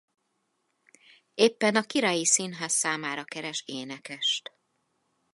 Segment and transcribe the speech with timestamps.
[1.33, 4.51] Éppen a királyi színház számára keres énekest.